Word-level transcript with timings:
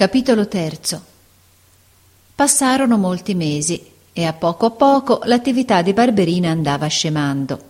Capitolo 0.00 0.48
terzo. 0.48 0.98
Passarono 2.34 2.96
molti 2.96 3.34
mesi 3.34 3.84
e 4.14 4.24
a 4.24 4.32
poco 4.32 4.64
a 4.64 4.70
poco 4.70 5.20
l'attività 5.24 5.82
di 5.82 5.92
Barberina 5.92 6.48
andava 6.48 6.86
scemando. 6.86 7.60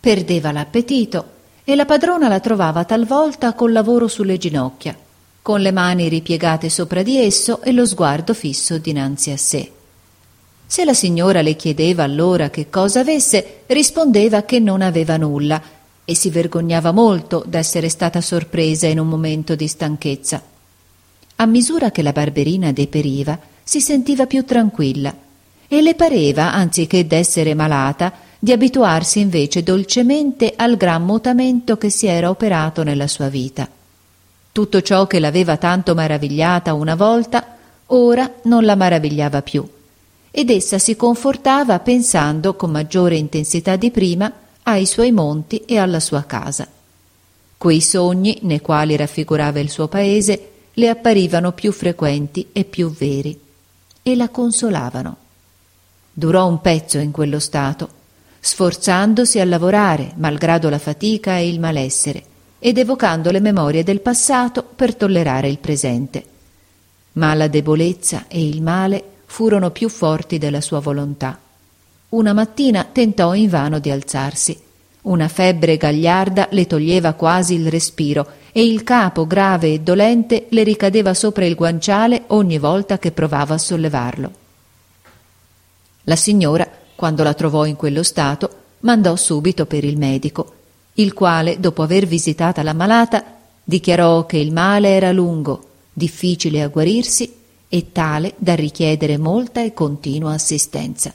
Perdeva 0.00 0.50
l'appetito 0.50 1.26
e 1.62 1.74
la 1.76 1.84
padrona 1.84 2.28
la 2.28 2.40
trovava 2.40 2.84
talvolta 2.84 3.52
col 3.52 3.72
lavoro 3.72 4.08
sulle 4.08 4.38
ginocchia, 4.38 4.96
con 5.42 5.60
le 5.60 5.72
mani 5.72 6.08
ripiegate 6.08 6.70
sopra 6.70 7.02
di 7.02 7.18
esso 7.18 7.60
e 7.60 7.70
lo 7.72 7.84
sguardo 7.84 8.32
fisso 8.32 8.78
dinanzi 8.78 9.30
a 9.30 9.36
sé. 9.36 9.70
Se 10.64 10.86
la 10.86 10.94
signora 10.94 11.42
le 11.42 11.54
chiedeva 11.54 12.02
allora 12.02 12.48
che 12.48 12.70
cosa 12.70 13.00
avesse, 13.00 13.64
rispondeva 13.66 14.44
che 14.44 14.58
non 14.58 14.80
aveva 14.80 15.18
nulla 15.18 15.60
e 16.02 16.14
si 16.14 16.30
vergognava 16.30 16.92
molto 16.92 17.44
d'essere 17.46 17.90
stata 17.90 18.22
sorpresa 18.22 18.86
in 18.86 18.98
un 18.98 19.06
momento 19.06 19.54
di 19.54 19.68
stanchezza. 19.68 20.52
A 21.36 21.46
misura 21.46 21.90
che 21.90 22.02
la 22.02 22.12
barberina 22.12 22.72
deperiva, 22.72 23.38
si 23.62 23.80
sentiva 23.80 24.26
più 24.26 24.44
tranquilla 24.44 25.14
e 25.66 25.80
le 25.82 25.94
pareva, 25.94 26.52
anziché 26.52 27.06
d'essere 27.06 27.54
malata, 27.54 28.12
di 28.38 28.52
abituarsi 28.52 29.20
invece 29.20 29.62
dolcemente 29.62 30.52
al 30.54 30.76
gran 30.76 31.02
mutamento 31.04 31.78
che 31.78 31.90
si 31.90 32.06
era 32.06 32.28
operato 32.28 32.82
nella 32.82 33.08
sua 33.08 33.28
vita. 33.28 33.68
Tutto 34.52 34.82
ciò 34.82 35.06
che 35.06 35.18
l'aveva 35.18 35.56
tanto 35.56 35.94
maravigliata 35.94 36.74
una 36.74 36.94
volta, 36.94 37.56
ora 37.86 38.30
non 38.42 38.64
la 38.64 38.76
maravigliava 38.76 39.42
più, 39.42 39.66
ed 40.30 40.50
essa 40.50 40.78
si 40.78 40.94
confortava 40.94 41.80
pensando 41.80 42.54
con 42.54 42.70
maggiore 42.70 43.16
intensità 43.16 43.76
di 43.76 43.90
prima 43.90 44.30
ai 44.62 44.86
suoi 44.86 45.10
monti 45.10 45.62
e 45.66 45.78
alla 45.78 46.00
sua 46.00 46.24
casa. 46.24 46.68
Quei 47.56 47.80
sogni, 47.80 48.38
nei 48.42 48.60
quali 48.60 48.94
raffigurava 48.94 49.58
il 49.58 49.70
suo 49.70 49.88
paese, 49.88 50.50
le 50.74 50.88
apparivano 50.88 51.52
più 51.52 51.72
frequenti 51.72 52.48
e 52.52 52.64
più 52.64 52.90
veri 52.90 53.38
e 54.02 54.16
la 54.16 54.28
consolavano. 54.28 55.16
Durò 56.12 56.46
un 56.46 56.60
pezzo 56.60 56.98
in 56.98 57.10
quello 57.10 57.38
stato, 57.38 57.88
sforzandosi 58.40 59.40
a 59.40 59.44
lavorare, 59.44 60.12
malgrado 60.16 60.68
la 60.68 60.78
fatica 60.78 61.38
e 61.38 61.48
il 61.48 61.58
malessere, 61.58 62.22
ed 62.58 62.78
evocando 62.78 63.30
le 63.30 63.40
memorie 63.40 63.82
del 63.82 64.00
passato 64.00 64.62
per 64.62 64.94
tollerare 64.94 65.48
il 65.48 65.58
presente. 65.58 66.24
Ma 67.12 67.34
la 67.34 67.48
debolezza 67.48 68.26
e 68.28 68.46
il 68.46 68.60
male 68.62 69.02
furono 69.26 69.70
più 69.70 69.88
forti 69.88 70.38
della 70.38 70.60
sua 70.60 70.80
volontà. 70.80 71.38
Una 72.10 72.32
mattina 72.32 72.84
tentò 72.84 73.34
invano 73.34 73.78
di 73.78 73.90
alzarsi. 73.90 74.58
Una 75.02 75.28
febbre 75.28 75.76
gagliarda 75.76 76.48
le 76.50 76.66
toglieva 76.66 77.14
quasi 77.14 77.54
il 77.54 77.68
respiro 77.68 78.26
e 78.56 78.64
il 78.64 78.84
capo 78.84 79.26
grave 79.26 79.72
e 79.72 79.80
dolente 79.80 80.46
le 80.50 80.62
ricadeva 80.62 81.12
sopra 81.12 81.44
il 81.44 81.56
guanciale 81.56 82.22
ogni 82.28 82.58
volta 82.58 83.00
che 83.00 83.10
provava 83.10 83.54
a 83.54 83.58
sollevarlo. 83.58 84.30
La 86.04 86.14
signora, 86.14 86.70
quando 86.94 87.24
la 87.24 87.34
trovò 87.34 87.64
in 87.64 87.74
quello 87.74 88.04
stato, 88.04 88.48
mandò 88.80 89.16
subito 89.16 89.66
per 89.66 89.82
il 89.82 89.98
medico, 89.98 90.52
il 90.94 91.12
quale, 91.14 91.58
dopo 91.58 91.82
aver 91.82 92.06
visitata 92.06 92.62
la 92.62 92.74
malata, 92.74 93.24
dichiarò 93.64 94.24
che 94.24 94.36
il 94.36 94.52
male 94.52 94.90
era 94.90 95.10
lungo, 95.10 95.70
difficile 95.92 96.62
a 96.62 96.68
guarirsi 96.68 97.34
e 97.68 97.90
tale 97.90 98.34
da 98.36 98.54
richiedere 98.54 99.18
molta 99.18 99.64
e 99.64 99.74
continua 99.74 100.32
assistenza. 100.32 101.12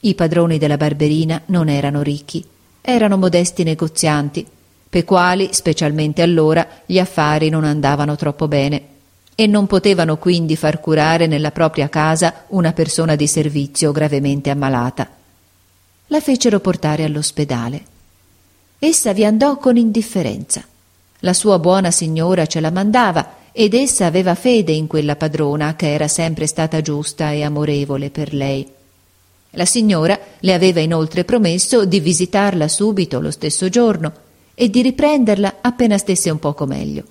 I 0.00 0.14
padroni 0.14 0.56
della 0.56 0.78
barberina 0.78 1.42
non 1.46 1.68
erano 1.68 2.00
ricchi, 2.00 2.42
erano 2.80 3.18
modesti 3.18 3.62
negozianti, 3.62 4.46
per 4.90 5.04
quali, 5.04 5.50
specialmente 5.52 6.20
allora, 6.20 6.66
gli 6.84 6.98
affari 6.98 7.48
non 7.48 7.62
andavano 7.62 8.16
troppo 8.16 8.48
bene 8.48 8.82
e 9.36 9.46
non 9.46 9.68
potevano 9.68 10.16
quindi 10.16 10.56
far 10.56 10.80
curare 10.80 11.28
nella 11.28 11.52
propria 11.52 11.88
casa 11.88 12.44
una 12.48 12.72
persona 12.72 13.14
di 13.14 13.28
servizio 13.28 13.92
gravemente 13.92 14.50
ammalata. 14.50 15.08
La 16.08 16.20
fecero 16.20 16.58
portare 16.58 17.04
all'ospedale. 17.04 17.84
Essa 18.80 19.12
vi 19.12 19.24
andò 19.24 19.58
con 19.58 19.76
indifferenza. 19.76 20.64
La 21.20 21.34
sua 21.34 21.60
buona 21.60 21.92
signora 21.92 22.46
ce 22.46 22.58
la 22.58 22.72
mandava 22.72 23.34
ed 23.52 23.74
essa 23.74 24.06
aveva 24.06 24.34
fede 24.34 24.72
in 24.72 24.88
quella 24.88 25.14
padrona 25.14 25.76
che 25.76 25.92
era 25.92 26.08
sempre 26.08 26.48
stata 26.48 26.80
giusta 26.80 27.30
e 27.30 27.44
amorevole 27.44 28.10
per 28.10 28.34
lei. 28.34 28.68
La 29.50 29.66
signora 29.66 30.18
le 30.40 30.52
aveva 30.52 30.80
inoltre 30.80 31.24
promesso 31.24 31.84
di 31.84 32.00
visitarla 32.00 32.66
subito 32.66 33.20
lo 33.20 33.30
stesso 33.30 33.68
giorno 33.68 34.28
e 34.60 34.68
di 34.68 34.82
riprenderla 34.82 35.60
appena 35.62 35.96
stesse 35.96 36.28
un 36.28 36.38
poco 36.38 36.66
meglio. 36.66 37.02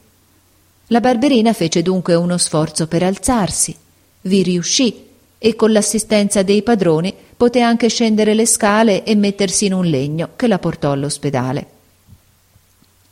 La 0.90 1.00
barberina 1.00 1.52
fece 1.52 1.82
dunque 1.82 2.14
uno 2.14 2.38
sforzo 2.38 2.86
per 2.86 3.02
alzarsi, 3.02 3.76
vi 4.22 4.44
riuscì 4.44 5.08
e 5.40 5.56
con 5.56 5.72
l'assistenza 5.72 6.44
dei 6.44 6.62
padroni 6.62 7.12
poté 7.36 7.62
anche 7.62 7.88
scendere 7.88 8.36
le 8.36 8.46
scale 8.46 9.04
e 9.04 9.16
mettersi 9.16 9.66
in 9.66 9.74
un 9.74 9.86
legno 9.86 10.30
che 10.36 10.46
la 10.46 10.60
portò 10.60 10.92
all'ospedale. 10.92 11.68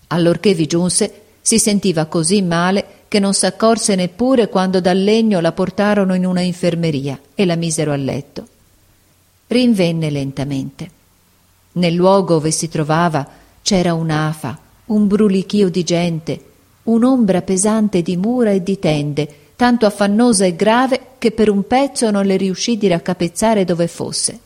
Allorché 0.10 0.54
vi 0.54 0.68
giunse, 0.68 1.22
si 1.42 1.58
sentiva 1.58 2.06
così 2.06 2.44
male 2.44 2.86
che 3.08 3.18
non 3.18 3.34
s'accorse 3.34 3.96
neppure 3.96 4.50
quando 4.50 4.80
dal 4.80 5.04
legno 5.04 5.40
la 5.40 5.52
portarono 5.52 6.14
in 6.14 6.28
una 6.28 6.42
infermeria 6.42 7.20
e 7.34 7.44
la 7.44 7.56
misero 7.56 7.92
a 7.92 7.96
letto. 7.96 8.48
Rinvenne 9.48 10.12
lentamente. 10.12 10.92
Nel 11.72 11.96
luogo 11.96 12.36
dove 12.36 12.52
si 12.52 12.70
trovava 12.70 13.46
c'era 13.68 13.94
un'afa, 13.94 14.58
un 14.86 15.08
brulichio 15.08 15.68
di 15.68 15.84
gente, 15.84 16.42
un'ombra 16.84 17.42
pesante 17.42 18.02
di 18.02 18.16
mura 18.16 18.52
e 18.52 18.64
di 18.64 18.80
tende, 18.80 19.28
tanto 19.58 19.86
affannosa 19.86 20.46
e 20.46 20.56
grave 20.56 21.02
che 21.18 21.32
per 21.32 21.50
un 21.50 21.68
pezzo 21.68 22.10
non 22.10 22.26
le 22.26 22.38
riuscì 22.38 22.78
di 22.78 22.88
raccapezzare 22.88 23.66
dove 23.66 23.90
fosse. 23.90 24.40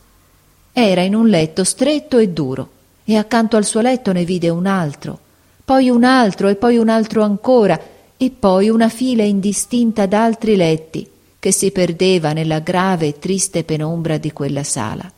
Era 0.72 1.02
in 1.02 1.14
un 1.14 1.28
letto 1.28 1.62
stretto 1.62 2.18
e 2.18 2.30
duro, 2.30 2.68
e 3.04 3.16
accanto 3.16 3.56
al 3.56 3.64
suo 3.64 3.80
letto 3.80 4.10
ne 4.10 4.24
vide 4.24 4.48
un 4.48 4.66
altro, 4.66 5.16
poi 5.64 5.88
un 5.88 6.02
altro 6.02 6.48
e 6.48 6.56
poi 6.56 6.76
un 6.76 6.88
altro 6.88 7.22
ancora, 7.22 7.80
e 8.16 8.30
poi 8.36 8.70
una 8.70 8.88
fila 8.88 9.22
indistinta 9.22 10.06
d'altri 10.06 10.56
letti 10.56 11.08
che 11.38 11.52
si 11.52 11.70
perdeva 11.70 12.32
nella 12.32 12.58
grave 12.58 13.06
e 13.06 13.18
triste 13.20 13.62
penombra 13.62 14.18
di 14.18 14.32
quella 14.32 14.64
sala. 14.64 15.08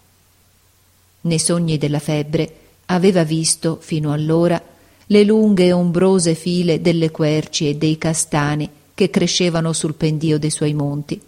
Nei 1.22 1.38
sogni 1.38 1.78
della 1.78 2.00
febbre 2.00 2.63
Aveva 2.86 3.24
visto, 3.24 3.78
fino 3.80 4.12
allora, 4.12 4.60
le 5.06 5.24
lunghe 5.24 5.66
e 5.66 5.72
ombrose 5.72 6.34
file 6.34 6.80
delle 6.80 7.10
querci 7.10 7.68
e 7.68 7.76
dei 7.76 7.98
castani 7.98 8.68
che 8.94 9.10
crescevano 9.10 9.72
sul 9.72 9.94
pendio 9.94 10.38
dei 10.38 10.50
suoi 10.50 10.72
monti. 10.72 11.20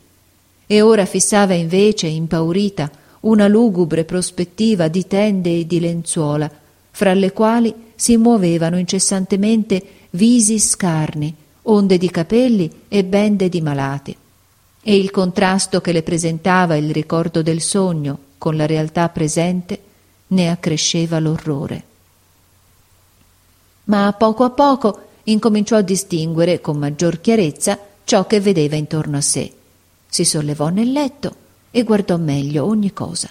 E 0.66 0.80
ora 0.80 1.04
fissava 1.04 1.54
invece, 1.54 2.06
impaurita, 2.06 2.90
una 3.20 3.48
lugubre 3.48 4.04
prospettiva 4.04 4.88
di 4.88 5.06
tende 5.06 5.58
e 5.58 5.66
di 5.66 5.80
lenzuola, 5.80 6.50
fra 6.90 7.12
le 7.14 7.32
quali 7.32 7.74
si 7.94 8.16
muovevano 8.16 8.78
incessantemente 8.78 9.82
visi 10.10 10.58
scarni, 10.58 11.34
onde 11.62 11.98
di 11.98 12.10
capelli 12.10 12.70
e 12.88 13.04
bende 13.04 13.48
di 13.48 13.60
malati. 13.60 14.16
E 14.82 14.96
il 14.96 15.10
contrasto 15.10 15.80
che 15.80 15.92
le 15.92 16.02
presentava 16.02 16.76
il 16.76 16.90
ricordo 16.92 17.42
del 17.42 17.60
sogno 17.60 18.18
con 18.38 18.56
la 18.56 18.66
realtà 18.66 19.08
presente 19.08 19.80
ne 20.28 20.50
accresceva 20.50 21.18
l'orrore. 21.18 21.84
Ma 23.84 24.06
a 24.06 24.12
poco 24.12 24.44
a 24.44 24.50
poco 24.50 25.00
incominciò 25.24 25.76
a 25.76 25.82
distinguere 25.82 26.60
con 26.60 26.76
maggior 26.78 27.20
chiarezza 27.20 27.78
ciò 28.04 28.26
che 28.26 28.40
vedeva 28.40 28.76
intorno 28.76 29.16
a 29.16 29.20
sé. 29.20 29.52
Si 30.08 30.24
sollevò 30.24 30.68
nel 30.68 30.92
letto 30.92 31.34
e 31.70 31.82
guardò 31.82 32.16
meglio 32.16 32.64
ogni 32.64 32.92
cosa. 32.92 33.28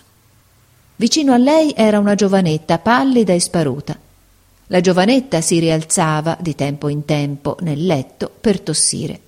Vicino 0.98 1.34
a 1.34 1.38
lei 1.38 1.74
era 1.76 2.00
una 2.00 2.16
giovanetta 2.16 2.80
pallida 2.80 3.34
e 3.34 3.40
sparuta. 3.40 3.98
La 4.68 4.82
giovanetta 4.82 5.42
si 5.42 5.60
rialzava 5.60 6.38
di 6.40 6.56
tempo 6.56 6.88
in 6.88 7.06
tempo 7.06 7.58
nel 7.62 7.86
letto 7.86 8.32
per 8.40 8.62
tossire. 8.62 9.20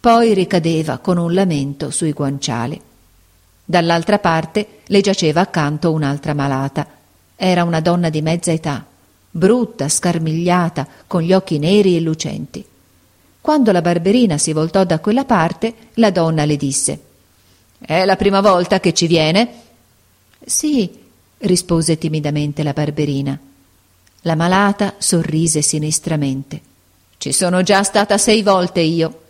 Poi 0.00 0.32
ricadeva 0.34 0.98
con 0.98 1.18
un 1.18 1.34
lamento 1.34 1.90
sui 1.90 2.12
guanciali. 2.12 2.80
Dall'altra 3.64 4.18
parte 4.18 4.80
le 4.86 5.00
giaceva 5.00 5.42
accanto 5.42 5.92
un'altra 5.92 6.32
malata, 6.32 6.86
era 7.42 7.64
una 7.64 7.80
donna 7.80 8.10
di 8.10 8.20
mezza 8.20 8.52
età, 8.52 8.84
brutta, 9.30 9.88
scarmigliata, 9.88 10.86
con 11.06 11.22
gli 11.22 11.32
occhi 11.32 11.58
neri 11.58 11.96
e 11.96 12.00
lucenti. 12.00 12.62
Quando 13.40 13.72
la 13.72 13.80
barberina 13.80 14.36
si 14.36 14.52
voltò 14.52 14.84
da 14.84 14.98
quella 14.98 15.24
parte, 15.24 15.74
la 15.94 16.10
donna 16.10 16.44
le 16.44 16.58
disse 16.58 17.00
È 17.78 18.04
la 18.04 18.16
prima 18.16 18.42
volta 18.42 18.78
che 18.78 18.92
ci 18.92 19.06
viene? 19.06 19.54
Sì, 20.44 20.90
rispose 21.38 21.96
timidamente 21.96 22.62
la 22.62 22.74
barberina. 22.74 23.38
La 24.20 24.34
malata 24.34 24.96
sorrise 24.98 25.62
sinistramente. 25.62 26.60
Ci 27.16 27.32
sono 27.32 27.62
già 27.62 27.82
stata 27.84 28.18
sei 28.18 28.42
volte 28.42 28.80
io. 28.80 29.20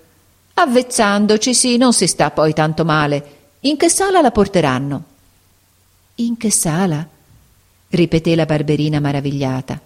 Avvezzandoci 0.54 1.54
sì, 1.54 1.76
non 1.76 1.92
si 1.92 2.08
sta 2.08 2.32
poi 2.32 2.52
tanto 2.54 2.84
male. 2.84 3.36
In 3.60 3.76
che 3.76 3.88
sala 3.88 4.20
la 4.20 4.32
porteranno? 4.32 5.04
In 6.16 6.36
che 6.36 6.50
sala? 6.50 7.06
Ripeté 7.90 8.34
la 8.34 8.46
barberina 8.46 9.00
maravigliata. 9.00 9.80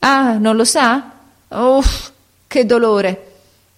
Ah, 0.00 0.38
non 0.38 0.56
lo 0.56 0.64
sa? 0.64 1.12
Uff, 1.48 2.10
che 2.46 2.66
dolore! 2.66 3.32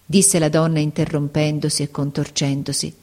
disse 0.07 0.39
la 0.39 0.49
donna 0.49 0.79
interrompendosi 0.79 1.83
e 1.83 1.91
contorcendosi. 1.91 2.95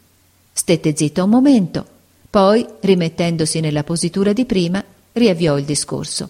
Stette 0.53 0.95
zitta 0.95 1.23
un 1.23 1.29
momento, 1.29 1.85
poi, 2.29 2.65
rimettendosi 2.79 3.59
nella 3.59 3.83
positura 3.83 4.31
di 4.33 4.45
prima, 4.45 4.83
riavviò 5.11 5.57
il 5.57 5.65
discorso. 5.65 6.29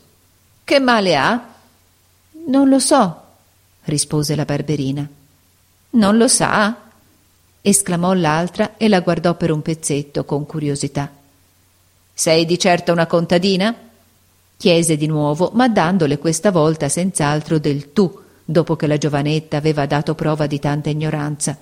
Che 0.64 0.80
male 0.80 1.16
ha? 1.16 1.54
Non 2.48 2.70
lo 2.70 2.80
so, 2.80 3.22
rispose 3.84 4.36
la 4.36 4.46
barberina. 4.46 5.08
Non 5.92 6.18
lo 6.18 6.28
sa? 6.28 6.78
esclamò 7.62 8.14
l'altra 8.14 8.76
e 8.76 8.90
la 8.90 9.00
guardò 9.00 9.36
per 9.36 9.52
un 9.52 9.62
pezzetto 9.62 10.26
con 10.26 10.46
curiosità. 10.46 11.10
Sei 12.14 12.46
di 12.46 12.60
certo 12.60 12.92
una 12.92 13.08
contadina? 13.08 13.74
Chiese 14.63 14.95
di 14.95 15.07
nuovo, 15.07 15.51
ma 15.56 15.68
dandole 15.68 16.18
questa 16.18 16.50
volta 16.50 16.88
senz'altro 16.88 17.60
del 17.60 17.92
tu, 17.92 18.18
dopo 18.45 18.77
che 18.77 18.88
la 18.88 18.98
giovanetta 18.98 19.57
aveva 19.57 19.86
dato 19.86 20.15
prova 20.15 20.48
di 20.48 20.57
tanta 20.57 20.89
ignoranza. 20.89 21.57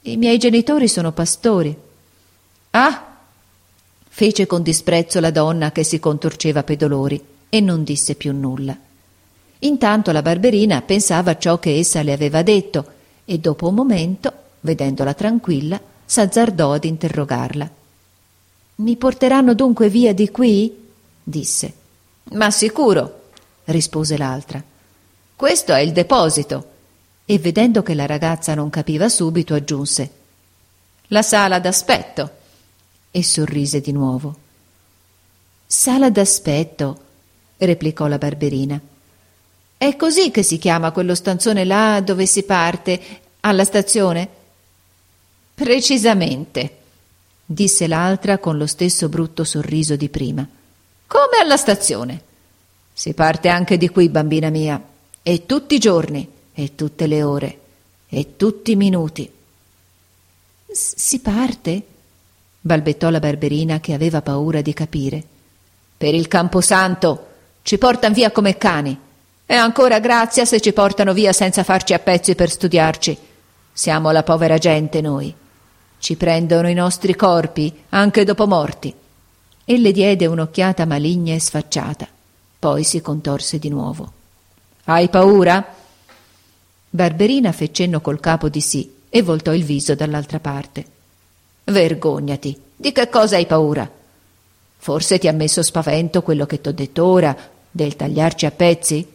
I 0.00 0.16
miei 0.16 0.36
genitori 0.36 0.88
sono 0.88 1.12
pastori. 1.12 1.72
Ah! 2.70 3.06
fece 4.08 4.48
con 4.48 4.62
disprezzo 4.62 5.20
la 5.20 5.30
donna 5.30 5.70
che 5.70 5.84
si 5.84 6.00
contorceva 6.00 6.64
pe 6.64 6.76
dolori 6.76 7.22
e 7.48 7.60
non 7.60 7.84
disse 7.84 8.16
più 8.16 8.32
nulla. 8.32 8.76
Intanto 9.60 10.10
la 10.10 10.20
barberina 10.20 10.82
pensava 10.82 11.30
a 11.30 11.38
ciò 11.38 11.60
che 11.60 11.78
essa 11.78 12.02
le 12.02 12.12
aveva 12.12 12.42
detto 12.42 12.86
e 13.24 13.38
dopo 13.38 13.68
un 13.68 13.74
momento, 13.76 14.32
vedendola 14.62 15.14
tranquilla, 15.14 15.80
s'azzardò 16.04 16.72
ad 16.72 16.84
interrogarla. 16.84 17.70
Mi 18.76 18.96
porteranno 18.96 19.54
dunque 19.54 19.88
via 19.88 20.12
di 20.12 20.28
qui? 20.30 20.76
disse. 21.22 21.78
Ma 22.32 22.50
sicuro, 22.50 23.22
rispose 23.64 24.16
l'altra. 24.16 24.62
Questo 25.34 25.72
è 25.72 25.80
il 25.80 25.92
deposito. 25.92 26.68
E 27.24 27.38
vedendo 27.38 27.82
che 27.82 27.94
la 27.94 28.06
ragazza 28.06 28.54
non 28.54 28.70
capiva 28.70 29.08
subito, 29.08 29.54
aggiunse 29.54 30.10
La 31.08 31.22
sala 31.22 31.58
d'aspetto. 31.58 32.30
E 33.10 33.24
sorrise 33.24 33.80
di 33.80 33.92
nuovo. 33.92 34.36
Sala 35.66 36.10
d'aspetto, 36.10 37.00
replicò 37.56 38.06
la 38.06 38.18
barberina. 38.18 38.80
È 39.76 39.96
così 39.96 40.30
che 40.30 40.42
si 40.42 40.58
chiama 40.58 40.92
quello 40.92 41.14
stanzone 41.14 41.64
là 41.64 42.00
dove 42.00 42.26
si 42.26 42.42
parte, 42.42 43.00
alla 43.40 43.64
stazione? 43.64 44.28
Precisamente, 45.54 46.76
disse 47.44 47.88
l'altra 47.88 48.38
con 48.38 48.58
lo 48.58 48.66
stesso 48.66 49.08
brutto 49.08 49.42
sorriso 49.42 49.96
di 49.96 50.08
prima. 50.08 50.46
Come 51.10 51.38
alla 51.42 51.56
stazione. 51.56 52.22
Si 52.92 53.14
parte 53.14 53.48
anche 53.48 53.76
di 53.76 53.88
qui, 53.88 54.08
bambina 54.10 54.48
mia, 54.48 54.80
e 55.20 55.44
tutti 55.44 55.74
i 55.74 55.80
giorni, 55.80 56.30
e 56.54 56.76
tutte 56.76 57.08
le 57.08 57.24
ore, 57.24 57.58
e 58.08 58.36
tutti 58.36 58.70
i 58.70 58.76
minuti. 58.76 59.28
Si 60.70 61.18
parte? 61.18 61.82
balbettò 62.60 63.10
la 63.10 63.18
barberina 63.18 63.80
che 63.80 63.92
aveva 63.92 64.22
paura 64.22 64.60
di 64.60 64.72
capire. 64.72 65.20
Per 65.96 66.14
il 66.14 66.28
camposanto 66.28 67.26
ci 67.62 67.76
portan 67.76 68.12
via 68.12 68.30
come 68.30 68.56
cani. 68.56 68.96
E 69.46 69.54
ancora 69.56 69.98
grazia 69.98 70.44
se 70.44 70.60
ci 70.60 70.72
portano 70.72 71.12
via 71.12 71.32
senza 71.32 71.64
farci 71.64 71.92
a 71.92 71.98
pezzi 71.98 72.36
per 72.36 72.50
studiarci. 72.50 73.18
Siamo 73.72 74.12
la 74.12 74.22
povera 74.22 74.58
gente 74.58 75.00
noi. 75.00 75.34
Ci 75.98 76.16
prendono 76.16 76.68
i 76.68 76.74
nostri 76.74 77.16
corpi 77.16 77.82
anche 77.88 78.22
dopo 78.22 78.46
morti. 78.46 78.94
E 79.70 79.78
le 79.78 79.92
diede 79.92 80.26
un'occhiata 80.26 80.84
maligna 80.84 81.32
e 81.32 81.38
sfacciata. 81.38 82.08
Poi 82.58 82.82
si 82.82 83.00
contorse 83.00 83.60
di 83.60 83.68
nuovo. 83.68 84.12
Hai 84.86 85.08
paura? 85.08 85.64
Barberina 86.90 87.52
fe 87.52 87.70
cenno 87.70 88.00
col 88.00 88.18
capo 88.18 88.48
di 88.48 88.60
sì 88.60 88.92
e 89.08 89.22
voltò 89.22 89.54
il 89.54 89.62
viso 89.62 89.94
dall'altra 89.94 90.40
parte. 90.40 90.84
Vergognati. 91.62 92.60
Di 92.74 92.90
che 92.90 93.08
cosa 93.08 93.36
hai 93.36 93.46
paura? 93.46 93.88
Forse 94.76 95.20
ti 95.20 95.28
ha 95.28 95.32
messo 95.32 95.62
spavento 95.62 96.22
quello 96.22 96.46
che 96.46 96.60
t'ho 96.60 96.72
detto 96.72 97.04
ora, 97.04 97.36
del 97.70 97.94
tagliarci 97.94 98.46
a 98.46 98.50
pezzi? 98.50 99.06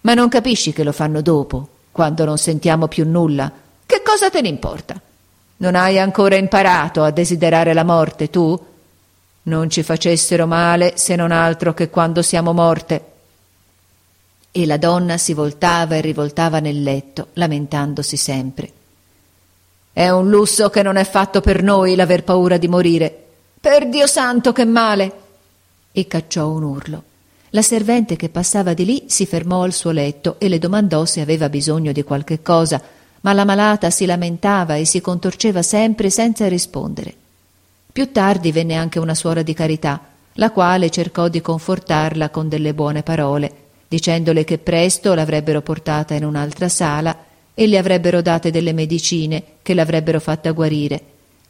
Ma 0.00 0.14
non 0.14 0.30
capisci 0.30 0.72
che 0.72 0.82
lo 0.82 0.92
fanno 0.92 1.20
dopo, 1.20 1.68
quando 1.92 2.24
non 2.24 2.38
sentiamo 2.38 2.88
più 2.88 3.06
nulla? 3.06 3.52
Che 3.84 4.02
cosa 4.02 4.30
te 4.30 4.40
ne 4.40 4.48
importa? 4.48 4.98
Non 5.58 5.74
hai 5.74 5.98
ancora 5.98 6.36
imparato 6.36 7.02
a 7.02 7.10
desiderare 7.10 7.74
la 7.74 7.84
morte, 7.84 8.30
tu? 8.30 8.68
Non 9.42 9.70
ci 9.70 9.82
facessero 9.82 10.46
male 10.46 10.94
se 10.96 11.16
non 11.16 11.30
altro 11.32 11.72
che 11.72 11.88
quando 11.88 12.20
siamo 12.22 12.52
morte. 12.52 13.04
E 14.50 14.66
la 14.66 14.76
donna 14.76 15.16
si 15.16 15.32
voltava 15.32 15.94
e 15.94 16.00
rivoltava 16.00 16.58
nel 16.60 16.82
letto, 16.82 17.28
lamentandosi 17.34 18.16
sempre. 18.16 18.72
È 19.92 20.08
un 20.08 20.28
lusso 20.28 20.70
che 20.70 20.82
non 20.82 20.96
è 20.96 21.04
fatto 21.04 21.40
per 21.40 21.62
noi 21.62 21.94
l'aver 21.94 22.24
paura 22.24 22.58
di 22.58 22.68
morire. 22.68 23.24
Per 23.60 23.88
Dio 23.88 24.06
santo, 24.06 24.52
che 24.52 24.64
male! 24.64 25.12
E 25.92 26.06
cacciò 26.06 26.48
un 26.48 26.62
urlo. 26.62 27.02
La 27.50 27.62
servente 27.62 28.14
che 28.14 28.28
passava 28.28 28.74
di 28.74 28.84
lì 28.84 29.04
si 29.08 29.26
fermò 29.26 29.62
al 29.62 29.72
suo 29.72 29.90
letto 29.90 30.36
e 30.38 30.48
le 30.48 30.58
domandò 30.58 31.04
se 31.04 31.20
aveva 31.20 31.48
bisogno 31.48 31.90
di 31.90 32.04
qualche 32.04 32.42
cosa, 32.42 32.80
ma 33.22 33.32
la 33.32 33.44
malata 33.44 33.90
si 33.90 34.06
lamentava 34.06 34.76
e 34.76 34.84
si 34.84 35.00
contorceva 35.00 35.62
sempre 35.62 36.10
senza 36.10 36.46
rispondere. 36.46 37.14
Più 37.92 38.12
tardi 38.12 38.52
venne 38.52 38.74
anche 38.74 38.98
una 38.98 39.14
suora 39.14 39.42
di 39.42 39.52
carità, 39.52 40.00
la 40.34 40.52
quale 40.52 40.90
cercò 40.90 41.28
di 41.28 41.40
confortarla 41.40 42.30
con 42.30 42.48
delle 42.48 42.72
buone 42.72 43.02
parole, 43.02 43.52
dicendole 43.88 44.44
che 44.44 44.58
presto 44.58 45.12
l'avrebbero 45.14 45.60
portata 45.60 46.14
in 46.14 46.24
un'altra 46.24 46.68
sala 46.68 47.16
e 47.52 47.66
le 47.66 47.78
avrebbero 47.78 48.22
date 48.22 48.50
delle 48.50 48.72
medicine 48.72 49.42
che 49.62 49.74
l'avrebbero 49.74 50.20
fatta 50.20 50.52
guarire, 50.52 51.02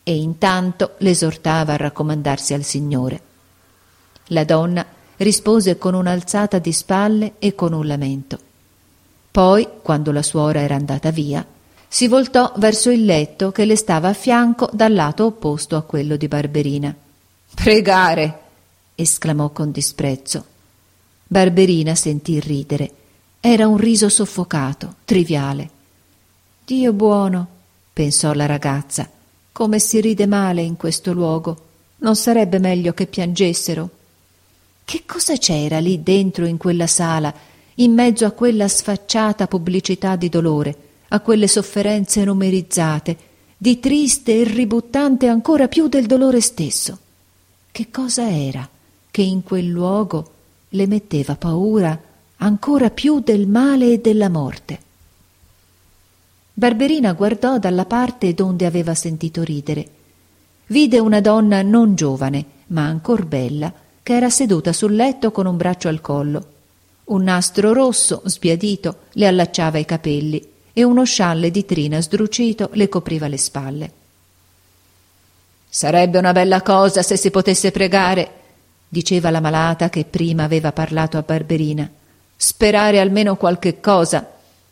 e 0.02 0.16
intanto 0.16 0.94
l'esortava 0.98 1.74
a 1.74 1.76
raccomandarsi 1.76 2.54
al 2.54 2.64
Signore. 2.64 3.20
La 4.28 4.44
donna 4.44 4.84
rispose 5.18 5.76
con 5.76 5.92
un'alzata 5.92 6.58
di 6.58 6.72
spalle 6.72 7.34
e 7.38 7.54
con 7.54 7.74
un 7.74 7.86
lamento. 7.86 8.38
Poi, 9.30 9.68
quando 9.82 10.10
la 10.10 10.22
suora 10.22 10.60
era 10.60 10.74
andata 10.74 11.10
via, 11.10 11.44
si 11.92 12.06
voltò 12.06 12.52
verso 12.56 12.90
il 12.90 13.04
letto 13.04 13.50
che 13.50 13.64
le 13.64 13.74
stava 13.74 14.10
a 14.10 14.12
fianco 14.12 14.70
dal 14.72 14.92
lato 14.92 15.24
opposto 15.24 15.74
a 15.74 15.82
quello 15.82 16.14
di 16.14 16.28
Barberina. 16.28 16.94
Pregare! 17.52 18.40
esclamò 18.94 19.48
con 19.48 19.72
disprezzo. 19.72 20.44
Barberina 21.26 21.96
sentì 21.96 22.38
ridere. 22.38 22.92
Era 23.40 23.66
un 23.66 23.76
riso 23.76 24.08
soffocato, 24.08 24.94
triviale. 25.04 25.68
Dio 26.64 26.92
buono, 26.92 27.48
pensò 27.92 28.34
la 28.34 28.46
ragazza, 28.46 29.10
come 29.50 29.80
si 29.80 30.00
ride 30.00 30.26
male 30.26 30.62
in 30.62 30.76
questo 30.76 31.12
luogo. 31.12 31.66
Non 31.98 32.14
sarebbe 32.14 32.60
meglio 32.60 32.92
che 32.92 33.08
piangessero? 33.08 33.90
Che 34.84 35.02
cosa 35.06 35.36
c'era 35.36 35.80
lì 35.80 36.04
dentro 36.04 36.46
in 36.46 36.56
quella 36.56 36.86
sala, 36.86 37.34
in 37.74 37.92
mezzo 37.92 38.26
a 38.26 38.30
quella 38.30 38.68
sfacciata 38.68 39.48
pubblicità 39.48 40.14
di 40.14 40.28
dolore, 40.28 40.89
a 41.12 41.20
quelle 41.20 41.48
sofferenze 41.48 42.24
numerizzate, 42.24 43.16
di 43.56 43.80
triste 43.80 44.40
e 44.40 44.44
ributtante 44.44 45.26
ancora 45.26 45.68
più 45.68 45.88
del 45.88 46.06
dolore 46.06 46.40
stesso? 46.40 46.98
Che 47.70 47.90
cosa 47.90 48.30
era 48.30 48.68
che 49.10 49.22
in 49.22 49.42
quel 49.42 49.66
luogo 49.66 50.30
le 50.70 50.86
metteva 50.86 51.34
paura 51.34 51.98
ancora 52.36 52.90
più 52.90 53.20
del 53.20 53.46
male 53.46 53.92
e 53.92 53.98
della 53.98 54.28
morte? 54.28 54.78
Barberina 56.54 57.12
guardò 57.12 57.58
dalla 57.58 57.86
parte 57.86 58.32
donde 58.32 58.66
aveva 58.66 58.94
sentito 58.94 59.42
ridere. 59.42 59.88
Vide 60.66 60.98
una 61.00 61.20
donna 61.20 61.62
non 61.62 61.96
giovane, 61.96 62.44
ma 62.68 62.84
ancor 62.86 63.24
bella, 63.24 63.72
che 64.02 64.14
era 64.14 64.30
seduta 64.30 64.72
sul 64.72 64.94
letto 64.94 65.32
con 65.32 65.46
un 65.46 65.56
braccio 65.56 65.88
al 65.88 66.00
collo. 66.00 66.46
Un 67.04 67.24
nastro 67.24 67.72
rosso, 67.72 68.22
sbiadito, 68.26 68.98
le 69.12 69.26
allacciava 69.26 69.78
i 69.78 69.84
capelli 69.84 70.49
e 70.72 70.82
uno 70.82 71.04
scialle 71.04 71.50
di 71.50 71.64
trina 71.64 72.00
sdrucito 72.00 72.70
le 72.72 72.88
copriva 72.88 73.28
le 73.28 73.36
spalle. 73.36 73.92
Sarebbe 75.68 76.18
una 76.18 76.32
bella 76.32 76.62
cosa 76.62 77.02
se 77.02 77.16
si 77.16 77.30
potesse 77.30 77.70
pregare, 77.70 78.30
diceva 78.88 79.30
la 79.30 79.40
malata 79.40 79.88
che 79.88 80.04
prima 80.04 80.44
aveva 80.44 80.72
parlato 80.72 81.16
a 81.16 81.22
Barberina. 81.22 81.88
Sperare 82.36 83.00
almeno 83.00 83.36
qualche 83.36 83.80
cosa, 83.80 84.26